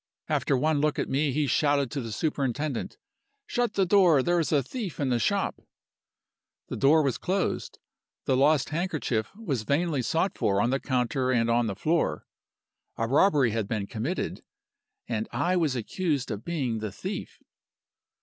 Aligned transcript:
After 0.27 0.57
one 0.57 0.81
look 0.81 0.97
at 0.97 1.09
me 1.09 1.31
he 1.31 1.45
shouted 1.45 1.91
to 1.91 2.01
the 2.01 2.11
superintendent: 2.11 2.97
'Shut 3.45 3.75
the 3.75 3.85
door! 3.85 4.23
There 4.23 4.39
is 4.39 4.51
a 4.51 4.63
thief 4.63 4.99
in 4.99 5.09
the 5.09 5.19
shop!' 5.19 5.61
"The 6.69 6.75
door 6.75 7.03
was 7.03 7.19
closed; 7.19 7.77
the 8.25 8.35
lost 8.35 8.69
handkerchief 8.69 9.29
was 9.35 9.61
vainly 9.61 10.01
sought 10.01 10.35
for 10.35 10.59
on 10.59 10.71
the 10.71 10.79
counter 10.79 11.29
and 11.31 11.51
on 11.51 11.67
the 11.67 11.75
floor. 11.75 12.25
A 12.97 13.07
robbery 13.07 13.51
had 13.51 13.67
been 13.67 13.85
committed; 13.85 14.41
and 15.07 15.27
I 15.31 15.55
was 15.55 15.75
accused 15.75 16.31
of 16.31 16.43
being 16.43 16.79
the 16.79 16.91
thief. 16.91 17.37